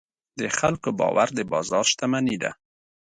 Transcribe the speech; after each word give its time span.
د 0.39 0.41
خلکو 0.59 0.89
باور 0.99 1.27
د 1.37 1.39
بازار 1.51 1.85
شتمني 1.91 2.37
ده. 2.43 2.51